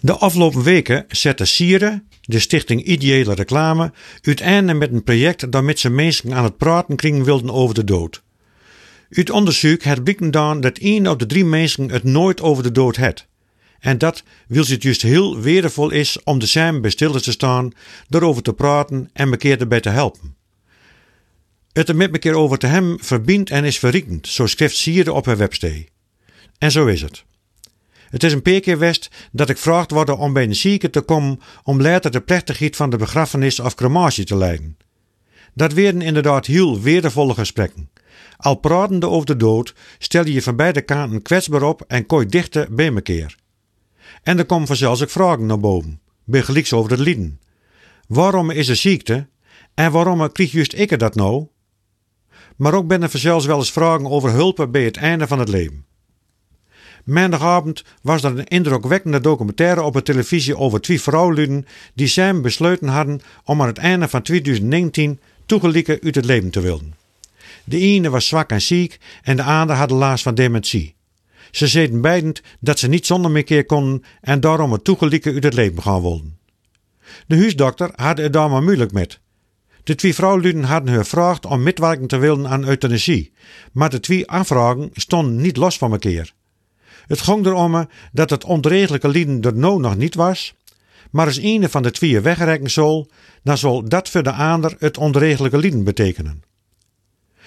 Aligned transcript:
De 0.00 0.12
afgelopen 0.12 0.62
weken 0.62 1.04
zette 1.08 1.44
Sieren, 1.44 2.08
de 2.20 2.38
stichting 2.38 2.84
Ideële 2.84 3.34
Reclame, 3.34 3.92
uiteindelijk 4.22 4.78
met 4.78 4.92
een 4.92 5.04
project 5.04 5.52
dat 5.52 5.62
met 5.62 5.78
zijn 5.78 5.94
mensen 5.94 6.34
aan 6.34 6.44
het 6.44 6.56
praten 6.56 6.96
kringen 6.96 7.24
wilden 7.24 7.50
over 7.50 7.74
de 7.74 7.84
dood. 7.84 8.22
Uit 9.10 9.30
onderzoek 9.30 9.82
blijkt 10.02 10.32
dan 10.32 10.60
dat 10.60 10.78
één 10.78 11.06
op 11.06 11.18
de 11.18 11.26
drie 11.26 11.44
mensen 11.44 11.90
het 11.90 12.04
nooit 12.04 12.40
over 12.40 12.62
de 12.62 12.72
dood 12.72 12.96
het. 12.96 13.26
En 13.78 13.98
dat 13.98 14.22
wil 14.48 14.64
het 14.66 14.82
juist 14.82 15.02
heel 15.02 15.42
waardevol 15.42 15.90
is 15.90 16.22
om 16.24 16.38
de 16.38 16.46
samen 16.46 16.80
bij 16.80 16.90
stil 16.90 17.20
te 17.20 17.32
staan, 17.32 17.72
erover 18.08 18.42
te 18.42 18.52
praten 18.52 19.10
en 19.12 19.30
elkaar 19.30 19.58
erbij 19.58 19.80
te 19.80 19.88
helpen. 19.88 20.36
Het 21.72 21.88
er 21.88 21.96
met 21.96 22.12
elkaar 22.12 22.34
over 22.34 22.58
te 22.58 22.66
hem 22.66 22.96
verbindt 23.00 23.50
en 23.50 23.64
is 23.64 23.78
verriekend, 23.78 24.28
zo 24.28 24.46
schrijft 24.46 24.76
Sieren 24.76 25.14
op 25.14 25.26
haar 25.26 25.36
website. 25.36 25.86
En 26.58 26.70
zo 26.70 26.86
is 26.86 27.02
het. 27.02 27.24
Het 28.10 28.22
is 28.22 28.32
een 28.32 28.42
paar 28.42 28.60
keer 28.60 28.78
west 28.78 29.10
dat 29.32 29.48
ik 29.48 29.58
vraagd 29.58 29.90
word 29.90 30.10
om 30.10 30.32
bij 30.32 30.42
een 30.42 30.54
zieke 30.54 30.90
te 30.90 31.00
komen 31.00 31.40
om 31.62 31.80
later 31.80 32.10
de 32.10 32.20
plechtigheid 32.20 32.76
van 32.76 32.90
de 32.90 32.96
begrafenis 32.96 33.60
of 33.60 33.74
crematie 33.74 34.24
te 34.24 34.36
leiden. 34.36 34.76
Dat 35.54 35.72
werden 35.72 36.02
inderdaad 36.02 36.46
heel 36.46 36.80
waardevolle 36.80 37.34
gesprekken. 37.34 37.90
Al 38.36 38.54
pratende 38.54 39.08
over 39.08 39.26
de 39.26 39.36
dood 39.36 39.74
stel 39.98 40.24
je 40.24 40.32
je 40.32 40.42
van 40.42 40.56
beide 40.56 40.82
kanten 40.82 41.22
kwetsbaar 41.22 41.62
op 41.62 41.82
en 41.86 42.06
kooi 42.06 42.26
dichter 42.26 42.74
bij 42.74 42.94
elkaar. 42.94 43.36
En 44.22 44.38
er 44.38 44.46
komen 44.46 44.66
vanzelfs 44.66 45.02
ook 45.02 45.10
vragen 45.10 45.46
naar 45.46 45.60
boven, 45.60 46.00
begelijks 46.24 46.72
over 46.72 46.90
het 46.90 47.00
lijden. 47.00 47.40
Waarom 48.06 48.50
is 48.50 48.68
er 48.68 48.76
ziekte 48.76 49.28
en 49.74 49.92
waarom 49.92 50.32
krijg 50.32 50.52
juist 50.52 50.74
ik 50.74 50.98
dat 50.98 51.14
nou? 51.14 51.46
Maar 52.56 52.74
ook 52.74 52.86
ben 52.86 53.02
er 53.02 53.08
vanzelfs 53.08 53.46
wel 53.46 53.58
eens 53.58 53.72
vragen 53.72 54.06
over 54.06 54.30
hulpen 54.30 54.70
bij 54.70 54.84
het 54.84 54.96
einde 54.96 55.26
van 55.26 55.38
het 55.38 55.48
leven. 55.48 55.86
Maandagavond 57.04 57.84
was 58.02 58.22
er 58.22 58.38
een 58.38 58.46
indrukwekkende 58.46 59.20
documentaire 59.20 59.82
op 59.82 59.92
de 59.92 60.02
televisie 60.02 60.56
over 60.56 60.80
twee 60.80 61.00
vrouwen 61.00 61.66
die 61.94 62.06
samen 62.06 62.42
besloten 62.42 62.88
hadden 62.88 63.20
om 63.44 63.60
aan 63.60 63.66
het 63.66 63.78
einde 63.78 64.08
van 64.08 64.22
2019 64.22 65.20
toegelijken 65.46 65.98
uit 66.02 66.14
het 66.14 66.24
leven 66.24 66.50
te 66.50 66.60
willen. 66.60 66.94
De 67.64 67.78
ene 67.78 68.10
was 68.10 68.26
zwak 68.26 68.50
en 68.50 68.62
ziek 68.62 68.98
en 69.22 69.36
de 69.36 69.42
andere 69.42 69.78
had 69.78 69.90
last 69.90 70.22
van 70.22 70.34
dementie. 70.34 70.94
Ze 71.50 71.66
zeiden 71.66 72.00
beiden 72.00 72.34
dat 72.60 72.78
ze 72.78 72.88
niet 72.88 73.06
zonder 73.06 73.30
meer 73.30 73.44
keer 73.44 73.64
konden 73.64 74.04
en 74.20 74.40
daarom 74.40 74.72
het 74.72 74.84
toegelijken 74.84 75.34
uit 75.34 75.44
het 75.44 75.54
leven 75.54 75.82
gaan 75.82 76.02
wilden. 76.02 76.38
De 77.26 77.36
huisdokter 77.36 77.90
had 77.94 78.18
het 78.18 78.32
daar 78.32 78.50
maar 78.50 78.62
moeilijk 78.62 78.92
met. 78.92 79.20
De 79.84 79.94
twee 79.94 80.14
vrouwen 80.14 80.64
hadden 80.64 80.88
haar 80.94 81.04
gevraagd 81.04 81.46
om 81.46 81.62
metwerken 81.62 82.06
te 82.06 82.16
willen 82.16 82.48
aan 82.48 82.66
euthanasie, 82.66 83.32
maar 83.72 83.90
de 83.90 84.00
twee 84.00 84.30
aanvragen 84.30 84.90
stonden 84.92 85.36
niet 85.36 85.56
los 85.56 85.78
van 85.78 85.92
elkaar. 85.92 86.32
Het 87.08 87.20
ging 87.20 87.46
erom 87.46 87.88
dat 88.12 88.30
het 88.30 88.44
onregelijke 88.44 89.08
lieden 89.08 89.42
er 89.42 89.54
nou 89.54 89.80
nog 89.80 89.96
niet 89.96 90.14
was, 90.14 90.54
maar 91.10 91.26
als 91.26 91.38
een 91.42 91.70
van 91.70 91.82
de 91.82 91.90
twee 91.90 92.20
wegrekken 92.20 92.70
zal, 92.70 93.08
dan 93.42 93.58
zal 93.58 93.88
dat 93.88 94.08
voor 94.08 94.22
de 94.22 94.32
ander 94.32 94.76
het 94.78 94.98
onregelijke 94.98 95.58
lieden 95.58 95.84
betekenen. 95.84 96.42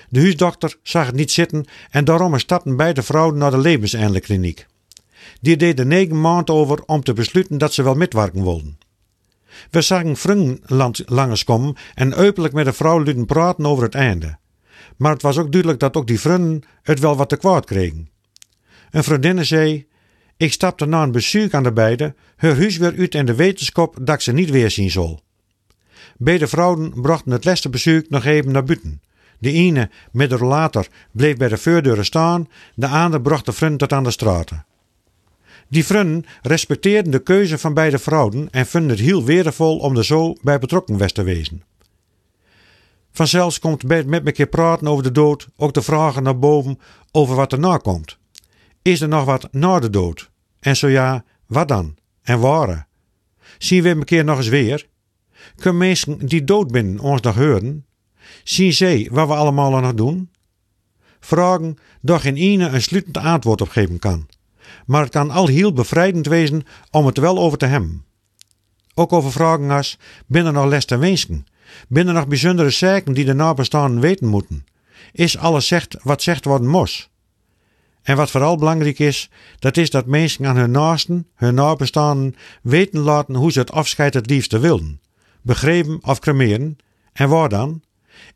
De 0.10 0.20
huisdokter 0.20 0.78
zag 0.84 1.06
het 1.06 1.16
niet 1.16 1.32
zitten 1.32 1.66
en 1.90 2.06
daarom 2.06 2.40
stapten 2.40 2.76
beide 2.76 3.04
vrouwen 3.04 3.38
naar 3.38 3.52
de 3.52 3.58
levenseindelijkliniek. 3.58 4.66
Die 5.42 5.58
deden 5.58 5.88
negen 5.88 6.22
maanden 6.22 6.56
over 6.56 6.84
om 6.86 7.04
te 7.04 7.14
besluiten 7.14 7.58
dat 7.58 7.74
ze 7.74 7.84
wel 7.84 7.96
metwerken 7.96 8.44
wilden. 8.44 8.78
We 9.70 9.82
zagen 9.82 10.18
vrienden 10.18 10.60
langskomen 11.06 11.76
en 11.96 12.16
openlijk 12.16 12.54
met 12.54 12.66
de 12.66 12.74
vrouw 12.74 13.00
lieten 13.00 13.26
praten 13.26 13.66
over 13.66 13.84
het 13.84 13.96
einde. 13.96 14.38
Maar 14.98 15.12
het 15.12 15.22
was 15.22 15.38
ook 15.38 15.52
duidelijk 15.52 15.80
dat 15.80 15.96
ook 15.96 16.08
die 16.08 16.20
vrienden 16.20 16.64
het 16.82 17.00
wel 17.00 17.16
wat 17.16 17.30
te 17.30 17.38
kwaad 17.38 17.66
kregen. 17.66 18.10
Een 18.92 19.04
vriendin 19.04 19.46
zei: 19.46 19.86
Ik 20.38 20.52
stapte 20.52 20.86
na 20.86 21.04
een 21.04 21.12
bezoek 21.12 21.54
aan 21.54 21.64
de 21.64 21.74
beide, 21.74 22.16
haar 22.36 22.56
huis 22.56 22.78
weer 22.78 22.96
uit 22.98 23.16
in 23.16 23.26
de 23.26 23.36
wetenschap 23.36 23.98
dat 24.02 24.16
ik 24.16 24.22
ze 24.22 24.32
niet 24.32 24.50
weer 24.50 24.72
zien 24.72 24.92
zal. 24.92 25.22
Beide 26.18 26.48
vrouwen 26.48 27.02
brachten 27.02 27.32
het 27.32 27.46
laatste 27.46 27.70
bezoek 27.70 28.10
nog 28.10 28.26
even 28.26 28.52
naar 28.52 28.64
buiten. 28.64 29.02
De 29.40 29.52
ene, 29.52 29.90
met 30.12 30.32
er 30.32 30.46
later, 30.46 30.88
bleef 31.12 31.38
bij 31.38 31.48
de 31.48 31.58
voordeuren 31.58 32.06
staan, 32.06 32.48
de 32.76 32.88
andere 32.88 33.22
bracht 33.22 33.46
de 33.46 33.52
vriend 33.52 33.80
tot 33.80 33.94
aan 33.94 34.04
de 34.04 34.12
straten. 34.12 34.66
Die 35.68 35.86
vrienden 35.86 36.26
respecteerden 36.42 37.12
de 37.12 37.20
keuze 37.20 37.58
van 37.58 37.74
beide 37.74 38.00
vrouwen 38.00 38.48
en 38.52 38.66
vonden 38.66 38.90
het 38.90 39.00
heel 39.00 39.26
waardevol 39.26 39.78
om 39.78 39.98
er 39.98 40.06
zo 40.06 40.36
bij 40.42 40.60
betrokken 40.60 40.98
was 40.98 41.12
te 41.12 41.24
wezen. 41.24 41.64
Vanzelfs 43.12 43.60
komt 43.60 43.88
bij 43.88 44.04
met 44.04 44.24
me 44.24 44.32
keer 44.32 44.48
praten 44.48 44.88
over 44.88 45.04
de 45.04 45.12
dood 45.12 45.48
ook 45.58 45.74
de 45.74 45.82
vragen 45.82 46.24
naar 46.24 46.40
boven 46.40 46.80
over 47.12 47.36
wat 47.36 47.52
erna 47.52 47.78
komt. 47.78 48.20
Is 48.82 49.02
er 49.02 49.08
nog 49.08 49.26
wat 49.26 49.48
na 49.52 49.80
de 49.80 49.90
dood? 49.90 50.32
En 50.60 50.78
zo 50.78 50.88
ja, 50.88 51.24
wat 51.46 51.68
dan? 51.68 51.96
En 52.22 52.40
waar? 52.40 52.88
Zien 53.58 53.84
we 53.84 53.90
een 53.90 54.04
keer 54.04 54.24
nog 54.24 54.38
eens 54.38 54.48
weer? 54.48 54.90
Kunnen 55.56 55.80
mensen 55.80 56.26
die 56.26 56.44
dood 56.44 56.72
zijn 56.72 57.00
ons 57.00 57.22
nog 57.22 57.36
horen? 57.36 57.86
Zien 58.44 58.74
zij 58.74 59.08
wat 59.12 59.28
we 59.28 59.34
allemaal 59.34 59.80
nog 59.80 59.94
doen? 59.94 60.30
Vragen 61.20 61.78
daar 62.02 62.20
geen 62.20 62.36
ene 62.36 62.68
een 62.68 62.82
sluitend 62.82 63.18
antwoord 63.18 63.62
op 63.62 63.70
geven 63.70 64.00
kan. 64.00 64.28
Maar 64.86 65.02
het 65.02 65.12
kan 65.12 65.32
al 65.32 65.48
heel 65.48 65.74
bevrijdend 65.74 66.28
wezen 66.28 66.64
om 66.92 67.06
het 67.06 67.18
wel 67.18 67.38
over 67.38 67.58
te 67.58 67.66
hebben. 67.66 68.06
Ook 68.94 69.14
over 69.14 69.32
vragen 69.32 69.70
als: 69.70 69.98
binnen 70.28 70.54
nog 70.54 70.66
les 70.66 70.86
te 70.86 70.98
wensen? 70.98 71.46
Binnen 71.88 72.14
nog 72.14 72.28
bijzondere 72.28 72.70
zaken 72.70 73.14
die 73.14 73.26
de 73.26 73.34
nabestaanden 73.34 74.02
weten 74.02 74.28
moeten? 74.28 74.66
Is 75.12 75.38
alles 75.38 75.68
zegt 75.68 75.98
wat 76.04 76.22
zegt 76.22 76.46
worden 76.46 76.68
mos? 76.68 77.11
En 78.04 78.16
wat 78.16 78.32
vooral 78.32 78.58
belangrijk 78.58 79.00
is, 79.00 79.30
dat 79.60 79.78
is 79.78 79.90
dat 79.90 80.06
mensen 80.06 80.46
aan 80.46 80.58
hun 80.58 80.72
naasten, 80.72 81.28
hun 81.36 81.54
nabestaanden, 81.54 82.36
weten 82.62 83.00
laten 83.00 83.36
hoe 83.36 83.52
ze 83.52 83.60
het 83.60 83.72
afscheid 83.72 84.14
het 84.14 84.30
liefste 84.30 84.60
willen. 84.60 85.02
Begrepen 85.42 86.00
of 86.02 86.20
cremeren. 86.20 86.78
En 87.14 87.30
waar 87.30 87.50
dan? 87.50 87.82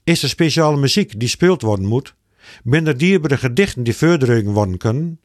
Is 0.03 0.23
er 0.23 0.29
speciale 0.29 0.77
muziek 0.77 1.19
die 1.19 1.27
speeld 1.27 1.61
worden 1.61 1.85
moet? 1.85 2.15
Ben 2.63 2.87
er 2.87 2.97
dierbare 2.97 3.37
gedichten 3.37 3.83
die 3.83 3.95
verdrukken 3.95 4.53
worden 4.53 4.77
kunnen? 4.77 5.19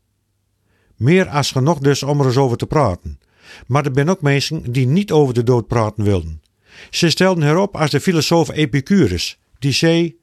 Meer 0.97 1.29
als 1.29 1.51
genoeg 1.51 1.79
dus 1.79 2.03
om 2.03 2.21
er 2.21 2.27
eens 2.27 2.37
over 2.37 2.57
te 2.57 2.67
praten. 2.67 3.19
Maar 3.67 3.87
er 3.87 3.91
zijn 3.95 4.11
ook 4.11 4.23
mensen 4.23 4.73
die 4.73 4.87
niet 4.87 5.13
over 5.13 5.35
de 5.35 5.43
dood 5.43 5.67
praten 5.67 6.05
wilden. 6.05 6.43
Ze 6.91 7.11
stelden 7.11 7.45
herop 7.45 7.77
als 7.77 7.91
de 7.91 8.01
filosoof 8.01 8.51
Epicurus, 8.51 9.39
die 9.59 9.73
zei: 9.73 10.17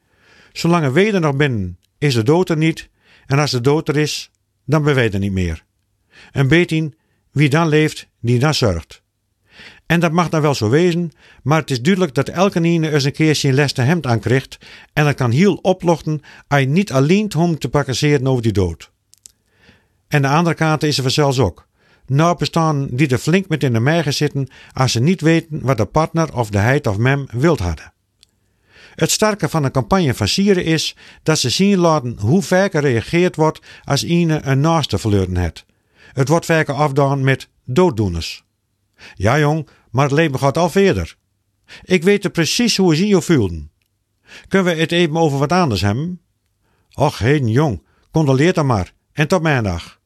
Zolang 0.53 0.91
we 0.91 1.11
er 1.11 1.19
nog 1.19 1.35
binnen, 1.35 1.77
is 1.97 2.13
de 2.13 2.23
dood 2.23 2.49
er 2.49 2.57
niet, 2.57 2.89
en 3.27 3.39
als 3.39 3.51
de 3.51 3.61
dood 3.61 3.87
er 3.87 3.97
is, 3.97 4.31
dan 4.65 4.83
ben 4.83 4.95
wij 4.95 5.11
er 5.11 5.19
niet 5.19 5.31
meer. 5.31 5.63
En 6.31 6.47
betin, 6.47 6.95
wie 7.31 7.49
dan 7.49 7.67
leeft, 7.67 8.07
die 8.21 8.39
dan 8.39 8.53
zorgt. 8.53 9.01
En 9.85 9.99
dat 9.99 10.11
mag 10.11 10.29
dan 10.29 10.41
wel 10.41 10.55
zo 10.55 10.69
wezen, 10.69 11.11
maar 11.43 11.59
het 11.59 11.71
is 11.71 11.81
duidelijk 11.81 12.13
dat 12.13 12.29
elke 12.29 12.61
ene 12.61 12.91
eens 12.91 13.03
een 13.03 13.11
keer 13.11 13.35
zijn 13.35 13.53
leste 13.53 13.81
hemd 13.81 14.05
aankrijgt 14.05 14.57
en 14.93 15.05
dat 15.05 15.15
kan 15.15 15.31
heel 15.31 15.55
oplochten 15.55 16.21
je 16.47 16.55
niet 16.55 16.91
alleen 16.91 17.35
om 17.35 17.57
te 17.59 17.69
pakkerseren 17.69 18.27
over 18.27 18.43
die 18.43 18.51
dood. 18.51 18.91
En 20.07 20.21
de 20.21 20.27
andere 20.27 20.55
kant 20.55 20.83
is 20.83 20.97
er 20.97 21.03
vanzelfs 21.03 21.39
ook. 21.39 21.67
Nou 22.05 22.37
bestaan 22.37 22.87
die 22.91 23.07
er 23.07 23.17
flink 23.17 23.47
met 23.47 23.63
in 23.63 23.73
de 23.73 23.79
mergen 23.79 24.13
zitten 24.13 24.49
als 24.73 24.91
ze 24.91 24.99
niet 24.99 25.21
weten 25.21 25.59
wat 25.61 25.77
de 25.77 25.85
partner 25.85 26.35
of 26.35 26.49
de 26.49 26.57
heid 26.57 26.87
of 26.87 26.97
mem 26.97 27.27
wilt 27.31 27.59
hadden. 27.59 27.93
Het 28.97 29.11
sterke 29.11 29.49
van 29.49 29.63
een 29.63 29.71
campagne 29.71 30.13
van 30.13 30.27
Sieren 30.27 30.65
is 30.65 30.95
dat 31.23 31.39
ze 31.39 31.49
zien 31.49 31.77
laten 31.77 32.17
hoe 32.19 32.41
vaak 32.41 32.71
gereageerd 32.71 33.35
wordt 33.35 33.59
als 33.83 34.03
ene 34.03 34.41
een 34.43 34.59
naaste 34.59 34.97
verloren 34.97 35.37
het. 35.37 35.65
Het 36.13 36.27
wordt 36.27 36.45
vaker 36.45 36.73
afdaan 36.73 37.23
met 37.23 37.49
dooddoeners. 37.65 38.43
Ja 39.15 39.39
jong, 39.39 39.67
maar 39.91 40.03
het 40.03 40.13
leven 40.13 40.39
gaat 40.39 40.57
al 40.57 40.69
verder. 40.69 41.17
Ik 41.83 42.03
weet 42.03 42.23
er 42.23 42.29
precies 42.29 42.77
hoe 42.77 42.95
ze 42.95 43.07
je 43.07 43.21
voelden. 43.21 43.71
Kunnen 44.47 44.73
we 44.73 44.79
het 44.79 44.91
even 44.91 45.17
over 45.17 45.37
wat 45.37 45.51
anders 45.51 45.81
hebben? 45.81 46.21
Och 46.93 47.17
heen 47.17 47.47
jong, 47.47 47.83
condoleer 48.11 48.53
dan 48.53 48.65
maar 48.65 48.93
en 49.11 49.27
tot 49.27 49.41
maandag. 49.41 49.99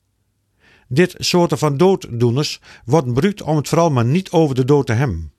Dit 0.88 1.16
soorten 1.18 1.58
van 1.58 1.78
dooddoeners 1.78 2.60
wordt 2.86 3.08
gebruikt 3.08 3.42
om 3.42 3.56
het 3.56 3.68
vooral 3.68 3.92
maar 3.92 4.06
niet 4.06 4.32
over 4.32 4.56
de 4.56 4.66
dood 4.66 4.86
te 4.86 4.94
hebben. 4.94 5.34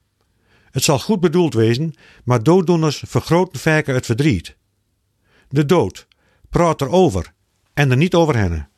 Het 0.72 0.82
zal 0.82 0.98
goed 0.98 1.20
bedoeld 1.20 1.54
wezen, 1.54 1.94
maar 2.24 2.42
dooddoeners 2.42 3.02
vergroten 3.06 3.60
vaker 3.60 3.94
het 3.94 4.06
verdriet. 4.06 4.56
De 5.48 5.66
dood, 5.66 6.06
praat 6.50 6.80
erover 6.80 7.32
en 7.74 7.90
er 7.90 7.96
niet 7.96 8.14
over 8.14 8.36
hennen. 8.36 8.71